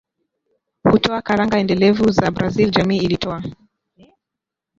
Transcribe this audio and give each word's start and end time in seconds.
hutoa 0.91 1.21
karanga 1.21 1.57
endelevu 1.57 2.11
za 2.11 2.31
brazil 2.31 2.69
Jamii 2.71 2.97
ilitoa 2.97 3.43